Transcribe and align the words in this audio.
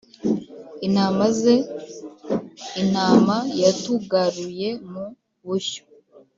Intama 0.85 1.25
ze 1.39 1.55
intama, 2.81 3.37
Yatugaruye 3.61 4.69
mu 4.91 5.05
bushyo. 5.45 5.81